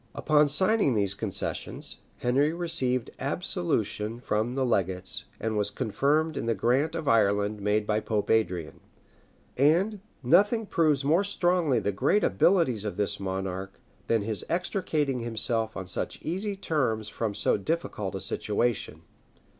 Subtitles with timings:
[0.15, 6.55] Upon signing these concessions, Henry received absolution from the legates, and was confirmed in the
[6.55, 8.79] grant of Ireland made by Pope Adrian;
[9.57, 15.77] and nothing proves more strongly the great abilities of this monarch than his extricating himself
[15.77, 19.03] on such easy terms from so difficult a situation.